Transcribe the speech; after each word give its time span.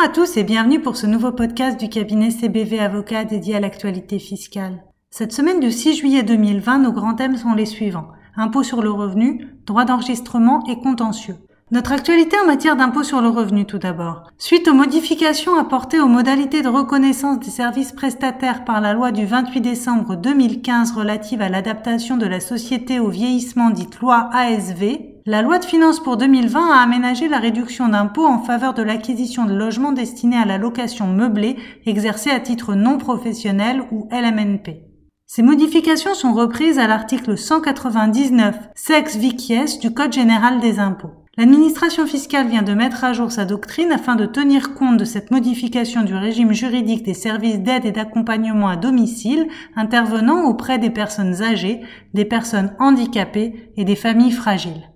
Bonjour 0.00 0.12
à 0.12 0.14
tous 0.14 0.38
et 0.38 0.44
bienvenue 0.44 0.80
pour 0.80 0.96
ce 0.96 1.06
nouveau 1.06 1.30
podcast 1.30 1.78
du 1.78 1.90
cabinet 1.90 2.30
CBV 2.30 2.80
Avocat 2.80 3.26
dédié 3.26 3.56
à 3.56 3.60
l'actualité 3.60 4.18
fiscale. 4.18 4.82
Cette 5.10 5.34
semaine 5.34 5.60
du 5.60 5.70
6 5.70 5.94
juillet 5.94 6.22
2020, 6.22 6.78
nos 6.78 6.92
grands 6.92 7.12
thèmes 7.12 7.36
sont 7.36 7.52
les 7.52 7.66
suivants. 7.66 8.08
Impôt 8.34 8.62
sur 8.62 8.80
le 8.80 8.90
revenu, 8.90 9.48
droit 9.66 9.84
d'enregistrement 9.84 10.64
et 10.70 10.80
contentieux. 10.80 11.36
Notre 11.70 11.92
actualité 11.92 12.38
en 12.42 12.46
matière 12.46 12.76
d'impôt 12.76 13.02
sur 13.02 13.20
le 13.20 13.28
revenu 13.28 13.66
tout 13.66 13.76
d'abord. 13.76 14.22
Suite 14.38 14.68
aux 14.68 14.74
modifications 14.74 15.58
apportées 15.58 16.00
aux 16.00 16.08
modalités 16.08 16.62
de 16.62 16.68
reconnaissance 16.68 17.38
des 17.40 17.50
services 17.50 17.92
prestataires 17.92 18.64
par 18.64 18.80
la 18.80 18.94
loi 18.94 19.12
du 19.12 19.26
28 19.26 19.60
décembre 19.60 20.16
2015 20.16 20.92
relative 20.92 21.42
à 21.42 21.50
l'adaptation 21.50 22.16
de 22.16 22.24
la 22.24 22.40
société 22.40 23.00
au 23.00 23.08
vieillissement 23.08 23.68
dite 23.68 24.00
loi 24.00 24.30
ASV, 24.32 25.09
la 25.26 25.42
loi 25.42 25.58
de 25.58 25.64
finances 25.64 26.00
pour 26.00 26.16
2020 26.16 26.72
a 26.72 26.82
aménagé 26.82 27.28
la 27.28 27.38
réduction 27.38 27.88
d'impôt 27.88 28.24
en 28.24 28.38
faveur 28.38 28.72
de 28.72 28.82
l'acquisition 28.82 29.44
de 29.44 29.54
logements 29.54 29.92
destinés 29.92 30.38
à 30.38 30.46
la 30.46 30.56
location 30.56 31.08
meublée 31.08 31.56
exercée 31.84 32.30
à 32.30 32.40
titre 32.40 32.74
non 32.74 32.96
professionnel 32.96 33.82
ou 33.90 34.08
LMNP. 34.10 34.82
Ces 35.26 35.42
modifications 35.42 36.14
sont 36.14 36.32
reprises 36.32 36.78
à 36.78 36.86
l'article 36.86 37.36
199 37.36 38.56
sex 38.74 39.16
vicies 39.16 39.78
du 39.78 39.92
Code 39.92 40.12
général 40.12 40.58
des 40.58 40.78
impôts. 40.78 41.12
L'administration 41.36 42.06
fiscale 42.06 42.48
vient 42.48 42.62
de 42.62 42.74
mettre 42.74 43.04
à 43.04 43.12
jour 43.12 43.30
sa 43.30 43.44
doctrine 43.44 43.92
afin 43.92 44.16
de 44.16 44.26
tenir 44.26 44.74
compte 44.74 44.96
de 44.96 45.04
cette 45.04 45.30
modification 45.30 46.02
du 46.02 46.14
régime 46.14 46.52
juridique 46.52 47.04
des 47.04 47.14
services 47.14 47.60
d'aide 47.60 47.84
et 47.84 47.92
d'accompagnement 47.92 48.68
à 48.68 48.76
domicile 48.76 49.46
intervenant 49.76 50.46
auprès 50.46 50.78
des 50.78 50.90
personnes 50.90 51.42
âgées, 51.42 51.82
des 52.14 52.24
personnes 52.24 52.74
handicapées 52.78 53.70
et 53.76 53.84
des 53.84 53.96
familles 53.96 54.32
fragiles. 54.32 54.90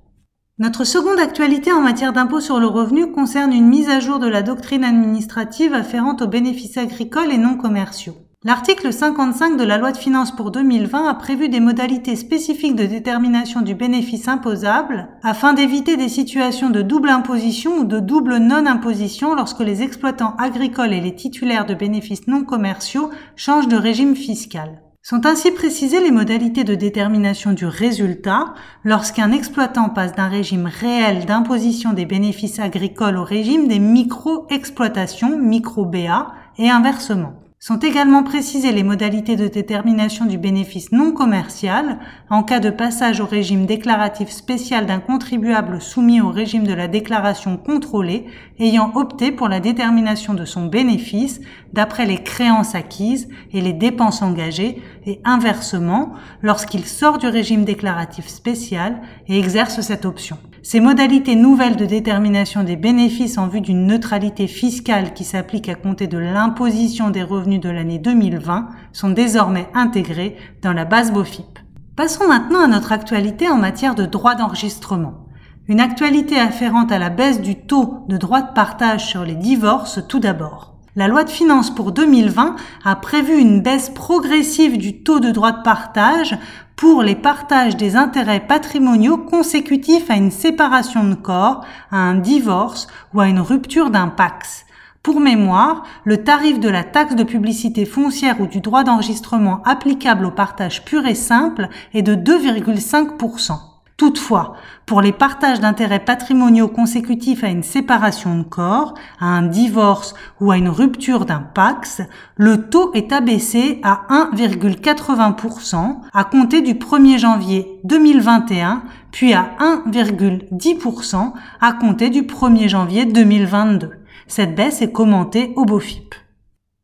Notre 0.61 0.85
seconde 0.85 1.19
actualité 1.19 1.73
en 1.73 1.81
matière 1.81 2.13
d'impôt 2.13 2.39
sur 2.39 2.61
le 2.61 2.69
revenu 2.69 3.11
concerne 3.11 3.53
une 3.53 3.67
mise 3.67 3.89
à 3.89 3.99
jour 3.99 4.21
de 4.21 4.29
la 4.29 4.43
doctrine 4.43 4.85
administrative 4.85 5.75
afférente 5.75 6.23
aux 6.23 6.29
bénéfices 6.29 6.77
agricoles 6.77 7.33
et 7.33 7.39
non 7.39 7.57
commerciaux. 7.57 8.15
L'article 8.45 8.93
55 8.93 9.57
de 9.57 9.65
la 9.65 9.79
loi 9.79 9.91
de 9.91 9.97
finances 9.97 10.31
pour 10.31 10.53
2020 10.53 11.09
a 11.09 11.15
prévu 11.15 11.49
des 11.49 11.59
modalités 11.59 12.15
spécifiques 12.15 12.77
de 12.77 12.87
détermination 12.87 13.63
du 13.63 13.75
bénéfice 13.75 14.29
imposable 14.29 15.09
afin 15.25 15.55
d'éviter 15.55 15.97
des 15.97 16.09
situations 16.09 16.71
de 16.71 16.83
double 16.83 17.09
imposition 17.09 17.79
ou 17.79 17.85
de 17.85 17.99
double 17.99 18.37
non-imposition 18.37 19.35
lorsque 19.35 19.59
les 19.59 19.83
exploitants 19.83 20.37
agricoles 20.37 20.93
et 20.93 21.01
les 21.01 21.17
titulaires 21.17 21.67
de 21.67 21.75
bénéfices 21.75 22.29
non 22.29 22.45
commerciaux 22.45 23.11
changent 23.35 23.67
de 23.67 23.77
régime 23.77 24.15
fiscal. 24.15 24.84
Sont 25.07 25.27
ainsi 25.27 25.51
précisées 25.51 26.01
les 26.01 26.11
modalités 26.11 26.65
de 26.65 26.75
détermination 26.75 27.53
du 27.53 27.67
résultat 27.67 28.55
lorsqu'un 28.85 29.33
exploitant 29.33 29.91
passe 29.91 30.15
d'un 30.15 30.29
régime 30.29 30.65
réel 30.65 31.27
d'imposition 31.27 31.93
des 31.93 32.07
bénéfices 32.07 32.59
agricoles 32.59 33.19
au 33.19 33.23
régime 33.23 33.69
des 33.69 33.81
micro-exploitations, 33.81 35.39
micro-BA, 35.39 36.33
et 36.57 36.71
inversement. 36.71 37.35
Sont 37.67 37.79
également 37.79 38.23
précisées 38.23 38.73
les 38.73 38.83
modalités 38.83 39.37
de 39.37 39.49
détermination 39.49 40.27
du 40.27 40.37
bénéfice 40.37 40.93
non 40.93 41.13
commercial 41.13 41.99
en 42.29 42.43
cas 42.43 42.61
de 42.61 42.69
passage 42.69 43.21
au 43.21 43.25
régime 43.25 43.65
déclaratif 43.65 44.29
spécial 44.29 44.85
d'un 44.85 45.01
contribuable 45.01 45.81
soumis 45.81 46.21
au 46.21 46.29
régime 46.29 46.67
de 46.67 46.75
la 46.75 46.89
déclaration 46.89 47.57
contrôlée 47.57 48.27
ayant 48.59 48.93
opté 48.95 49.33
pour 49.33 49.49
la 49.49 49.61
détermination 49.61 50.35
de 50.35 50.45
son 50.45 50.67
bénéfice 50.67 51.41
d'après 51.73 52.05
les 52.05 52.23
créances 52.23 52.75
acquises 52.75 53.31
et 53.55 53.63
les 53.63 53.73
dépenses 53.73 54.21
engagées 54.21 54.83
et 55.07 55.23
inversement 55.25 56.13
lorsqu'il 56.43 56.85
sort 56.85 57.17
du 57.17 57.29
régime 57.29 57.65
déclaratif 57.65 58.29
spécial 58.29 59.01
et 59.27 59.39
exerce 59.39 59.81
cette 59.81 60.05
option. 60.05 60.37
Ces 60.67 60.81
modalités 60.81 61.37
nouvelles 61.37 61.77
de 61.77 61.85
détermination 61.85 62.65
des 62.65 62.77
bénéfices 62.77 63.37
en 63.37 63.49
vue 63.49 63.61
d'une 63.61 63.87
neutralité 63.87 64.47
fiscale 64.47 65.13
qui 65.13 65.23
s'applique 65.23 65.69
à 65.69 65.75
compter 65.75 66.07
de 66.07 66.17
l'imposition 66.17 67.11
des 67.11 67.23
revenus 67.23 67.54
de 67.59 67.69
l'année 67.69 67.99
2020 67.99 68.69
sont 68.93 69.11
désormais 69.11 69.69
intégrées 69.75 70.37
dans 70.63 70.73
la 70.73 70.85
base 70.85 71.13
BOFIP. 71.13 71.59
Passons 71.97 72.27
maintenant 72.27 72.65
à 72.65 72.67
notre 72.67 72.93
actualité 72.93 73.49
en 73.49 73.57
matière 73.57 73.95
de 73.95 74.05
droit 74.05 74.35
d'enregistrement. 74.35 75.27
Une 75.69 75.81
actualité 75.81 76.39
afférente 76.39 76.93
à 76.93 76.99
la 76.99 77.11
baisse 77.11 77.41
du 77.41 77.57
taux 77.57 78.05
de 78.09 78.17
droit 78.17 78.43
de 78.43 78.53
partage 78.53 79.07
sur 79.07 79.25
les 79.25 79.37
divorces 79.37 80.01
tout 80.09 80.21
d'abord. 80.21 80.75
La 80.97 81.09
loi 81.09 81.25
de 81.25 81.31
finances 81.31 81.75
pour 81.75 81.91
2020 81.91 82.55
a 82.85 82.97
prévu 82.97 83.37
une 83.37 83.63
baisse 83.63 83.91
progressive 83.91 84.79
du 84.79 85.03
taux 85.03 85.19
de 85.19 85.31
droit 85.31 85.51
de 85.51 85.63
partage 85.63 86.39
pour 86.77 87.03
les 87.03 87.17
partages 87.17 87.77
des 87.77 87.97
intérêts 87.97 88.47
patrimoniaux 88.47 89.19
consécutifs 89.19 90.11
à 90.11 90.17
une 90.17 90.31
séparation 90.31 91.05
de 91.05 91.15
corps, 91.15 91.65
à 91.91 91.97
un 91.97 92.15
divorce 92.15 92.87
ou 93.13 93.21
à 93.21 93.27
une 93.27 93.41
rupture 93.41 93.91
d'un 93.91 94.09
pax. 94.09 94.64
Pour 95.05 95.21
mémoire, 95.21 95.83
le 96.05 96.25
tarif 96.25 96.59
de 96.59 96.71
la 96.71 96.83
taxe 96.83 97.15
de 97.15 97.25
publicité 97.25 97.85
foncière 97.85 98.41
ou 98.41 98.47
du 98.47 98.61
droit 98.61 98.85
d'enregistrement 98.85 99.63
applicable 99.67 100.25
au 100.25 100.31
partage 100.31 100.83
pur 100.87 101.05
et 101.05 101.15
simple 101.15 101.69
est 101.93 102.01
de 102.01 102.15
2,5%. 102.15 103.53
Toutefois, 103.99 104.55
pour 104.87 105.03
les 105.03 105.13
partages 105.13 105.61
d'intérêts 105.61 106.03
patrimoniaux 106.03 106.69
consécutifs 106.69 107.45
à 107.45 107.49
une 107.49 107.63
séparation 107.63 108.39
de 108.39 108.45
corps, 108.45 108.95
à 109.21 109.27
un 109.27 109.43
divorce 109.43 110.15
ou 110.41 110.51
à 110.51 110.57
une 110.57 110.71
rupture 110.71 111.27
d'un 111.27 111.41
pax, 111.55 112.01
le 112.37 112.71
taux 112.71 112.91
est 112.95 113.13
abaissé 113.13 113.81
à 113.83 114.07
1,80% 114.09 115.99
à 116.15 116.25
compter 116.25 116.63
du 116.63 116.77
1er 116.77 117.19
janvier 117.19 117.79
2021, 117.85 118.85
puis 119.13 119.35
à 119.35 119.51
1,10% 119.61 121.33
à 121.61 121.73
compter 121.75 122.09
du 122.09 122.23
1er 122.23 122.69
janvier 122.69 123.05
2022. 123.05 124.04
Cette 124.27 124.55
baisse 124.55 124.83
est 124.83 124.93
commentée 124.93 125.53
au 125.57 125.65
BOFIP. 125.65 126.15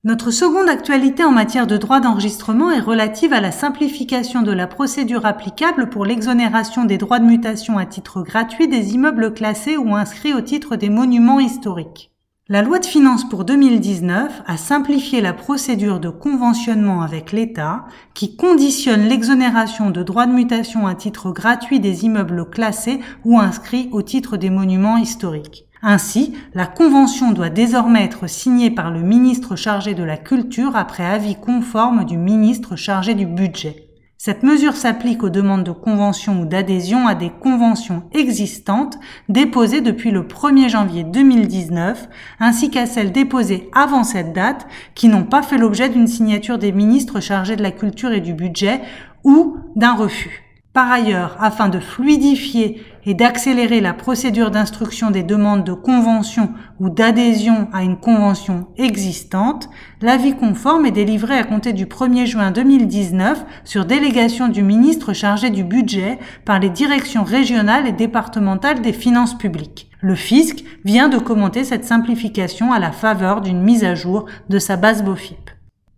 Notre 0.02 0.30
seconde 0.30 0.70
actualité 0.70 1.24
en 1.24 1.30
matière 1.30 1.66
de 1.66 1.76
droit 1.76 2.00
d'enregistrement 2.00 2.70
est 2.70 2.80
relative 2.80 3.34
à 3.34 3.40
la 3.42 3.52
simplification 3.52 4.40
de 4.40 4.50
la 4.50 4.66
procédure 4.66 5.26
applicable 5.26 5.90
pour 5.90 6.06
l'exonération 6.06 6.86
des 6.86 6.96
droits 6.96 7.18
de 7.18 7.26
mutation 7.26 7.76
à 7.76 7.84
titre 7.84 8.22
gratuit 8.22 8.66
des 8.66 8.94
immeubles 8.94 9.34
classés 9.34 9.76
ou 9.76 9.94
inscrits 9.94 10.32
au 10.32 10.40
titre 10.40 10.76
des 10.76 10.88
monuments 10.88 11.38
historiques. 11.38 12.10
La 12.48 12.62
loi 12.62 12.80
de 12.80 12.86
finances 12.86 13.28
pour 13.28 13.44
2019 13.44 14.42
a 14.44 14.56
simplifié 14.56 15.20
la 15.20 15.32
procédure 15.32 16.00
de 16.00 16.08
conventionnement 16.08 17.02
avec 17.02 17.30
l'État 17.30 17.84
qui 18.12 18.36
conditionne 18.36 19.06
l'exonération 19.06 19.90
de 19.90 20.02
droits 20.02 20.26
de 20.26 20.32
mutation 20.32 20.86
à 20.88 20.96
titre 20.96 21.30
gratuit 21.30 21.78
des 21.78 22.06
immeubles 22.06 22.48
classés 22.50 22.98
ou 23.24 23.38
inscrits 23.38 23.88
au 23.92 24.02
titre 24.02 24.36
des 24.36 24.50
monuments 24.50 24.96
historiques. 24.96 25.69
Ainsi, 25.82 26.34
la 26.54 26.66
convention 26.66 27.32
doit 27.32 27.48
désormais 27.48 28.04
être 28.04 28.28
signée 28.28 28.70
par 28.70 28.90
le 28.90 29.00
ministre 29.00 29.56
chargé 29.56 29.94
de 29.94 30.02
la 30.02 30.18
Culture 30.18 30.76
après 30.76 31.06
avis 31.06 31.36
conforme 31.36 32.04
du 32.04 32.18
ministre 32.18 32.76
chargé 32.76 33.14
du 33.14 33.24
Budget. 33.24 33.86
Cette 34.18 34.42
mesure 34.42 34.76
s'applique 34.76 35.22
aux 35.22 35.30
demandes 35.30 35.64
de 35.64 35.72
convention 35.72 36.42
ou 36.42 36.44
d'adhésion 36.44 37.06
à 37.06 37.14
des 37.14 37.30
conventions 37.30 38.02
existantes 38.12 38.98
déposées 39.30 39.80
depuis 39.80 40.10
le 40.10 40.24
1er 40.24 40.68
janvier 40.68 41.04
2019, 41.04 42.06
ainsi 42.38 42.68
qu'à 42.68 42.84
celles 42.84 43.12
déposées 43.12 43.70
avant 43.74 44.04
cette 44.04 44.34
date 44.34 44.66
qui 44.94 45.08
n'ont 45.08 45.24
pas 45.24 45.40
fait 45.40 45.56
l'objet 45.56 45.88
d'une 45.88 46.06
signature 46.06 46.58
des 46.58 46.72
ministres 46.72 47.20
chargés 47.20 47.56
de 47.56 47.62
la 47.62 47.70
culture 47.70 48.12
et 48.12 48.20
du 48.20 48.34
budget 48.34 48.82
ou 49.24 49.56
d'un 49.74 49.94
refus. 49.94 50.49
Par 50.72 50.92
ailleurs, 50.92 51.36
afin 51.40 51.68
de 51.68 51.80
fluidifier 51.80 52.80
et 53.04 53.14
d'accélérer 53.14 53.80
la 53.80 53.92
procédure 53.92 54.52
d'instruction 54.52 55.10
des 55.10 55.24
demandes 55.24 55.64
de 55.64 55.72
convention 55.72 56.52
ou 56.78 56.90
d'adhésion 56.90 57.68
à 57.72 57.82
une 57.82 57.96
convention 57.96 58.68
existante, 58.76 59.68
l'avis 60.00 60.36
conforme 60.36 60.86
est 60.86 60.92
délivré 60.92 61.36
à 61.36 61.42
compter 61.42 61.72
du 61.72 61.86
1er 61.86 62.26
juin 62.26 62.52
2019 62.52 63.44
sur 63.64 63.84
délégation 63.84 64.46
du 64.46 64.62
ministre 64.62 65.12
chargé 65.12 65.50
du 65.50 65.64
budget 65.64 66.20
par 66.44 66.60
les 66.60 66.70
directions 66.70 67.24
régionales 67.24 67.88
et 67.88 67.92
départementales 67.92 68.80
des 68.80 68.92
finances 68.92 69.36
publiques. 69.36 69.90
Le 70.00 70.14
fisc 70.14 70.62
vient 70.84 71.08
de 71.08 71.18
commenter 71.18 71.64
cette 71.64 71.84
simplification 71.84 72.72
à 72.72 72.78
la 72.78 72.92
faveur 72.92 73.40
d'une 73.40 73.60
mise 73.60 73.82
à 73.82 73.96
jour 73.96 74.26
de 74.48 74.60
sa 74.60 74.76
base 74.76 75.02
BOFIP. 75.02 75.50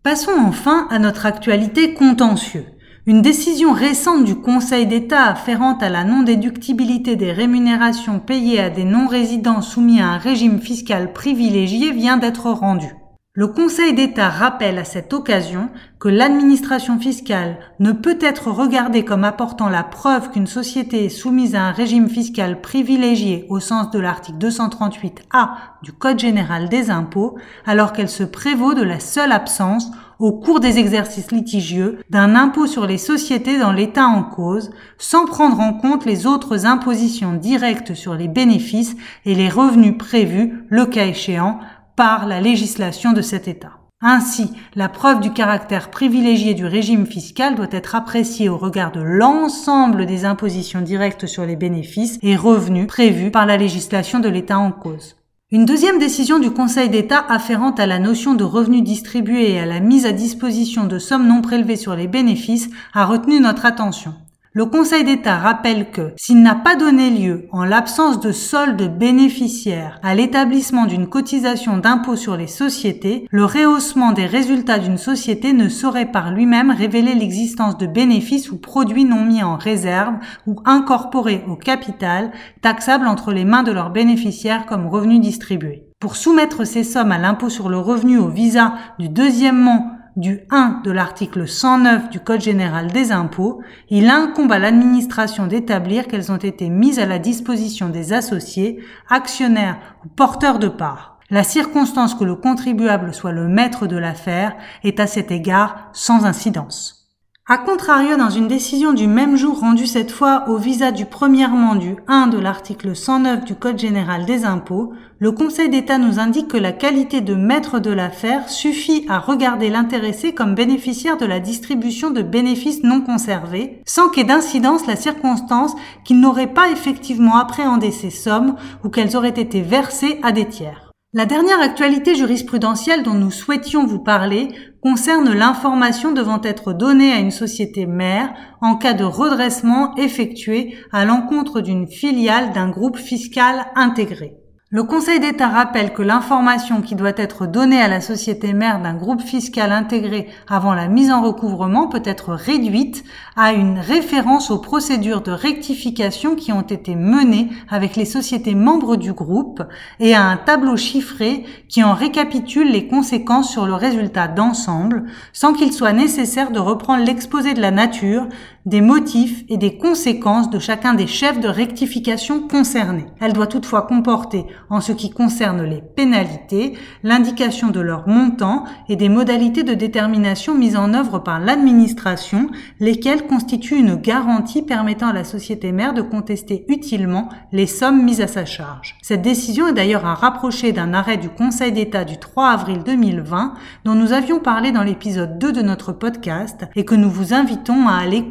Passons 0.02 0.32
enfin 0.38 0.88
à 0.90 0.98
notre 0.98 1.26
actualité 1.26 1.92
contentieux. 1.92 2.64
Une 3.04 3.20
décision 3.20 3.72
récente 3.72 4.24
du 4.24 4.36
Conseil 4.36 4.86
d'État 4.86 5.24
afférente 5.24 5.82
à 5.82 5.88
la 5.88 6.04
non-déductibilité 6.04 7.16
des 7.16 7.32
rémunérations 7.32 8.20
payées 8.20 8.60
à 8.60 8.70
des 8.70 8.84
non-résidents 8.84 9.60
soumis 9.60 10.00
à 10.00 10.06
un 10.06 10.18
régime 10.18 10.60
fiscal 10.60 11.12
privilégié 11.12 11.90
vient 11.90 12.16
d'être 12.16 12.48
rendue. 12.48 12.94
Le 13.34 13.46
Conseil 13.46 13.94
d'État 13.94 14.28
rappelle 14.28 14.76
à 14.76 14.84
cette 14.84 15.14
occasion 15.14 15.70
que 15.98 16.10
l'administration 16.10 17.00
fiscale 17.00 17.56
ne 17.80 17.92
peut 17.92 18.18
être 18.20 18.50
regardée 18.50 19.06
comme 19.06 19.24
apportant 19.24 19.70
la 19.70 19.84
preuve 19.84 20.30
qu'une 20.30 20.46
société 20.46 21.06
est 21.06 21.08
soumise 21.08 21.54
à 21.54 21.62
un 21.62 21.72
régime 21.72 22.10
fiscal 22.10 22.60
privilégié 22.60 23.46
au 23.48 23.58
sens 23.58 23.90
de 23.90 23.98
l'article 23.98 24.36
238A 24.36 25.48
du 25.82 25.94
Code 25.94 26.18
général 26.18 26.68
des 26.68 26.90
impôts 26.90 27.38
alors 27.64 27.94
qu'elle 27.94 28.10
se 28.10 28.22
prévaut 28.22 28.74
de 28.74 28.82
la 28.82 29.00
seule 29.00 29.32
absence 29.32 29.90
au 30.18 30.30
cours 30.30 30.60
des 30.60 30.78
exercices 30.78 31.32
litigieux 31.32 31.98
d'un 32.08 32.36
impôt 32.36 32.68
sur 32.68 32.86
les 32.86 32.98
sociétés 32.98 33.58
dans 33.58 33.72
l'État 33.72 34.06
en 34.06 34.22
cause, 34.22 34.70
sans 34.96 35.24
prendre 35.24 35.58
en 35.58 35.72
compte 35.72 36.04
les 36.04 36.26
autres 36.26 36.64
impositions 36.64 37.32
directes 37.32 37.94
sur 37.94 38.14
les 38.14 38.28
bénéfices 38.28 38.94
et 39.24 39.34
les 39.34 39.48
revenus 39.48 39.98
prévus, 39.98 40.64
le 40.68 40.86
cas 40.86 41.06
échéant, 41.06 41.58
par 41.96 42.26
la 42.26 42.40
législation 42.40 43.12
de 43.12 43.22
cet 43.22 43.48
État. 43.48 43.78
Ainsi, 44.04 44.50
la 44.74 44.88
preuve 44.88 45.20
du 45.20 45.32
caractère 45.32 45.88
privilégié 45.88 46.54
du 46.54 46.66
régime 46.66 47.06
fiscal 47.06 47.54
doit 47.54 47.68
être 47.70 47.94
appréciée 47.94 48.48
au 48.48 48.58
regard 48.58 48.90
de 48.90 49.00
l'ensemble 49.00 50.06
des 50.06 50.24
impositions 50.24 50.80
directes 50.80 51.26
sur 51.26 51.46
les 51.46 51.54
bénéfices 51.54 52.18
et 52.20 52.34
revenus 52.34 52.88
prévus 52.88 53.30
par 53.30 53.46
la 53.46 53.56
législation 53.56 54.18
de 54.18 54.28
l'État 54.28 54.58
en 54.58 54.72
cause. 54.72 55.16
Une 55.52 55.66
deuxième 55.66 55.98
décision 56.00 56.40
du 56.40 56.50
Conseil 56.50 56.88
d'État 56.88 57.24
afférente 57.28 57.78
à 57.78 57.86
la 57.86 58.00
notion 58.00 58.34
de 58.34 58.42
revenus 58.42 58.82
distribués 58.82 59.52
et 59.52 59.60
à 59.60 59.66
la 59.66 59.78
mise 59.78 60.06
à 60.06 60.12
disposition 60.12 60.84
de 60.84 60.98
sommes 60.98 61.28
non 61.28 61.40
prélevées 61.40 61.76
sur 61.76 61.94
les 61.94 62.08
bénéfices 62.08 62.70
a 62.94 63.04
retenu 63.04 63.38
notre 63.38 63.66
attention. 63.66 64.14
Le 64.54 64.66
Conseil 64.66 65.02
d'État 65.02 65.38
rappelle 65.38 65.90
que 65.90 66.12
s'il 66.16 66.42
n'a 66.42 66.54
pas 66.54 66.76
donné 66.76 67.08
lieu, 67.08 67.46
en 67.52 67.64
l'absence 67.64 68.20
de 68.20 68.32
solde 68.32 68.98
bénéficiaire, 68.98 69.98
à 70.02 70.14
l'établissement 70.14 70.84
d'une 70.84 71.06
cotisation 71.06 71.78
d'impôt 71.78 72.16
sur 72.16 72.36
les 72.36 72.46
sociétés, 72.46 73.26
le 73.30 73.46
rehaussement 73.46 74.12
des 74.12 74.26
résultats 74.26 74.78
d'une 74.78 74.98
société 74.98 75.54
ne 75.54 75.70
saurait 75.70 76.12
par 76.12 76.32
lui-même 76.32 76.70
révéler 76.70 77.14
l'existence 77.14 77.78
de 77.78 77.86
bénéfices 77.86 78.52
ou 78.52 78.58
produits 78.58 79.06
non 79.06 79.24
mis 79.24 79.42
en 79.42 79.56
réserve 79.56 80.16
ou 80.46 80.56
incorporés 80.66 81.42
au 81.48 81.56
capital, 81.56 82.30
taxables 82.60 83.06
entre 83.06 83.32
les 83.32 83.46
mains 83.46 83.62
de 83.62 83.72
leurs 83.72 83.90
bénéficiaires 83.90 84.66
comme 84.66 84.86
revenus 84.86 85.20
distribués. 85.20 85.86
Pour 85.98 86.14
soumettre 86.14 86.66
ces 86.66 86.84
sommes 86.84 87.12
à 87.12 87.16
l'impôt 87.16 87.48
sur 87.48 87.70
le 87.70 87.78
revenu 87.78 88.18
au 88.18 88.28
visa 88.28 88.74
du 88.98 89.08
deuxièmement 89.08 89.92
du 90.16 90.40
1 90.50 90.82
de 90.84 90.90
l'article 90.90 91.48
109 91.48 92.10
du 92.10 92.20
Code 92.20 92.40
général 92.40 92.88
des 92.88 93.12
impôts, 93.12 93.62
il 93.88 94.10
incombe 94.10 94.52
à 94.52 94.58
l'administration 94.58 95.46
d'établir 95.46 96.06
qu'elles 96.06 96.30
ont 96.30 96.36
été 96.36 96.68
mises 96.68 96.98
à 96.98 97.06
la 97.06 97.18
disposition 97.18 97.88
des 97.88 98.12
associés, 98.12 98.80
actionnaires 99.08 99.78
ou 100.04 100.08
porteurs 100.08 100.58
de 100.58 100.68
parts. 100.68 101.18
La 101.30 101.44
circonstance 101.44 102.14
que 102.14 102.24
le 102.24 102.36
contribuable 102.36 103.14
soit 103.14 103.32
le 103.32 103.48
maître 103.48 103.86
de 103.86 103.96
l'affaire 103.96 104.54
est 104.84 105.00
à 105.00 105.06
cet 105.06 105.30
égard 105.30 105.88
sans 105.94 106.26
incidence. 106.26 107.01
A 107.48 107.58
contrario, 107.58 108.16
dans 108.16 108.30
une 108.30 108.46
décision 108.46 108.92
du 108.92 109.08
même 109.08 109.36
jour 109.36 109.58
rendue 109.58 109.88
cette 109.88 110.12
fois 110.12 110.44
au 110.48 110.58
visa 110.58 110.92
du 110.92 111.06
premièrement 111.06 111.74
du 111.74 111.96
1 112.06 112.28
de 112.28 112.38
l'article 112.38 112.94
109 112.94 113.44
du 113.44 113.56
Code 113.56 113.80
général 113.80 114.26
des 114.26 114.44
impôts, 114.44 114.92
le 115.18 115.32
Conseil 115.32 115.68
d'État 115.68 115.98
nous 115.98 116.20
indique 116.20 116.46
que 116.46 116.56
la 116.56 116.70
qualité 116.70 117.20
de 117.20 117.34
maître 117.34 117.80
de 117.80 117.90
l'affaire 117.90 118.48
suffit 118.48 119.04
à 119.08 119.18
regarder 119.18 119.70
l'intéressé 119.70 120.32
comme 120.32 120.54
bénéficiaire 120.54 121.16
de 121.16 121.26
la 121.26 121.40
distribution 121.40 122.12
de 122.12 122.22
bénéfices 122.22 122.84
non 122.84 123.00
conservés, 123.00 123.82
sans 123.86 124.08
qu'ait 124.08 124.22
d'incidence 124.22 124.86
la 124.86 124.94
circonstance 124.94 125.74
qu'il 126.04 126.20
n'aurait 126.20 126.54
pas 126.54 126.70
effectivement 126.70 127.38
appréhendé 127.38 127.90
ces 127.90 128.10
sommes 128.10 128.54
ou 128.84 128.88
qu'elles 128.88 129.16
auraient 129.16 129.30
été 129.30 129.62
versées 129.62 130.20
à 130.22 130.30
des 130.30 130.46
tiers. 130.46 130.91
La 131.14 131.26
dernière 131.26 131.60
actualité 131.60 132.14
jurisprudentielle 132.14 133.02
dont 133.02 133.12
nous 133.12 133.30
souhaitions 133.30 133.84
vous 133.84 133.98
parler 133.98 134.48
concerne 134.80 135.30
l'information 135.30 136.12
devant 136.12 136.40
être 136.42 136.72
donnée 136.72 137.12
à 137.12 137.18
une 137.18 137.30
société 137.30 137.84
mère 137.84 138.32
en 138.62 138.76
cas 138.76 138.94
de 138.94 139.04
redressement 139.04 139.94
effectué 139.96 140.74
à 140.90 141.04
l'encontre 141.04 141.60
d'une 141.60 141.86
filiale 141.86 142.54
d'un 142.54 142.70
groupe 142.70 142.96
fiscal 142.96 143.66
intégré. 143.74 144.41
Le 144.74 144.84
Conseil 144.84 145.20
d'État 145.20 145.48
rappelle 145.48 145.92
que 145.92 146.00
l'information 146.00 146.80
qui 146.80 146.94
doit 146.94 147.12
être 147.18 147.46
donnée 147.46 147.82
à 147.82 147.88
la 147.88 148.00
société 148.00 148.54
mère 148.54 148.80
d'un 148.80 148.94
groupe 148.94 149.20
fiscal 149.20 149.70
intégré 149.70 150.28
avant 150.48 150.72
la 150.72 150.88
mise 150.88 151.10
en 151.10 151.20
recouvrement 151.20 151.88
peut 151.88 152.00
être 152.06 152.32
réduite 152.32 153.04
à 153.36 153.52
une 153.52 153.78
référence 153.78 154.50
aux 154.50 154.60
procédures 154.60 155.20
de 155.20 155.30
rectification 155.30 156.36
qui 156.36 156.52
ont 156.52 156.62
été 156.62 156.94
menées 156.94 157.50
avec 157.68 157.96
les 157.96 158.06
sociétés 158.06 158.54
membres 158.54 158.96
du 158.96 159.12
groupe 159.12 159.62
et 160.00 160.14
à 160.14 160.24
un 160.24 160.38
tableau 160.38 160.78
chiffré 160.78 161.44
qui 161.68 161.84
en 161.84 161.92
récapitule 161.92 162.70
les 162.70 162.88
conséquences 162.88 163.52
sur 163.52 163.66
le 163.66 163.74
résultat 163.74 164.26
d'ensemble 164.26 165.04
sans 165.34 165.52
qu'il 165.52 165.74
soit 165.74 165.92
nécessaire 165.92 166.50
de 166.50 166.60
reprendre 166.60 167.04
l'exposé 167.04 167.52
de 167.52 167.60
la 167.60 167.72
nature, 167.72 168.26
des 168.64 168.80
motifs 168.80 169.44
et 169.48 169.56
des 169.56 169.76
conséquences 169.76 170.50
de 170.50 170.58
chacun 170.58 170.94
des 170.94 171.06
chefs 171.06 171.40
de 171.40 171.48
rectification 171.48 172.46
concernés. 172.46 173.06
Elle 173.20 173.32
doit 173.32 173.46
toutefois 173.46 173.82
comporter 173.82 174.44
en 174.70 174.80
ce 174.80 174.92
qui 174.92 175.10
concerne 175.10 175.62
les 175.62 175.82
pénalités, 175.82 176.74
l'indication 177.02 177.70
de 177.70 177.80
leur 177.80 178.08
montant 178.08 178.64
et 178.88 178.96
des 178.96 179.08
modalités 179.08 179.64
de 179.64 179.74
détermination 179.74 180.54
mises 180.54 180.76
en 180.76 180.94
œuvre 180.94 181.18
par 181.18 181.40
l'administration, 181.40 182.50
lesquelles 182.78 183.26
constituent 183.26 183.78
une 183.78 183.96
garantie 183.96 184.62
permettant 184.62 185.08
à 185.08 185.12
la 185.12 185.24
société 185.24 185.72
mère 185.72 185.94
de 185.94 186.02
contester 186.02 186.64
utilement 186.68 187.28
les 187.50 187.66
sommes 187.66 188.04
mises 188.04 188.20
à 188.20 188.26
sa 188.26 188.44
charge. 188.44 188.96
Cette 189.02 189.22
décision 189.22 189.68
est 189.68 189.72
d'ailleurs 189.72 190.06
à 190.06 190.14
rapprocher 190.14 190.72
d'un 190.72 190.94
arrêt 190.94 191.16
du 191.16 191.28
Conseil 191.28 191.72
d'État 191.72 192.04
du 192.04 192.18
3 192.18 192.48
avril 192.48 192.82
2020 192.84 193.54
dont 193.84 193.94
nous 193.94 194.12
avions 194.12 194.38
parlé 194.38 194.72
dans 194.72 194.82
l'épisode 194.82 195.38
2 195.38 195.52
de 195.52 195.62
notre 195.62 195.92
podcast 195.92 196.64
et 196.76 196.84
que 196.84 196.94
nous 196.94 197.10
vous 197.10 197.34
invitons 197.34 197.88
à 197.88 197.96
aller 197.96 198.24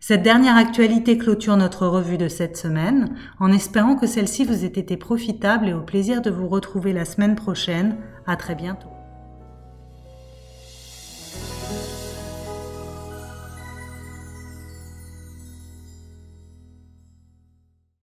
Cette 0.00 0.22
dernière 0.22 0.56
actualité 0.56 1.18
clôture 1.18 1.56
notre 1.56 1.86
revue 1.86 2.18
de 2.18 2.28
cette 2.28 2.56
semaine, 2.56 3.16
en 3.38 3.52
espérant 3.52 3.96
que 3.96 4.06
celle-ci 4.06 4.44
vous 4.44 4.64
ait 4.64 4.68
été 4.68 4.96
profitable 4.96 5.68
et 5.68 5.74
au 5.74 5.82
plaisir 5.82 6.22
de 6.22 6.30
vous 6.30 6.48
retrouver 6.48 6.92
la 6.92 7.04
semaine 7.04 7.34
prochaine. 7.34 7.96
À 8.26 8.36
très 8.36 8.54
bientôt. 8.54 8.99